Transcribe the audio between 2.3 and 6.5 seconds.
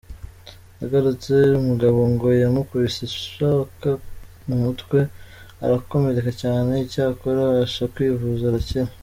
yamukubise ishoka mu mutwe arakomereka